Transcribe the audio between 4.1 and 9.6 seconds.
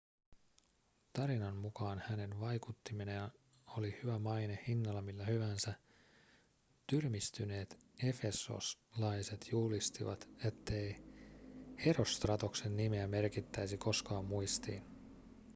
maine hinnalla millä hyvänsä tyrmistyneet efesoslaiset